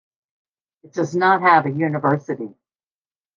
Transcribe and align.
It 0.81 0.93
does 0.93 1.15
not 1.15 1.41
have 1.41 1.67
a 1.67 1.69
university. 1.69 2.55